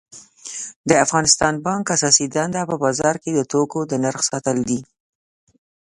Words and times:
د 0.89 0.91
افغانستان 1.05 1.53
بانک 1.65 1.85
اساسی 1.95 2.25
دنده 2.35 2.61
په 2.69 2.75
بازار 2.83 3.15
کی 3.23 3.31
د 3.35 3.39
توکو 3.51 3.79
د 3.87 3.93
نرخ 4.03 4.21
ساتل 4.31 4.57
دي 4.69 4.79